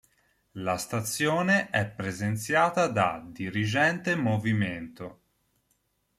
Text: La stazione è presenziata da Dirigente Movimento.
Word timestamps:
La 0.53 0.77
stazione 0.77 1.69
è 1.69 1.87
presenziata 1.87 2.87
da 2.87 3.23
Dirigente 3.23 4.15
Movimento. 4.15 5.21